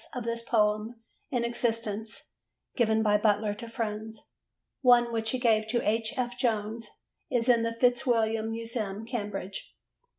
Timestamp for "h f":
5.87-6.35